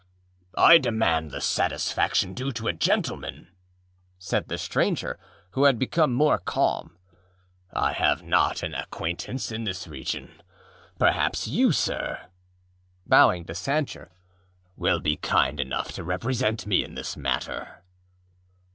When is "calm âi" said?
6.39-7.93